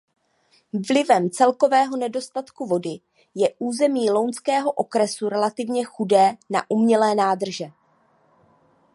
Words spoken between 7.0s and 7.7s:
nádrže.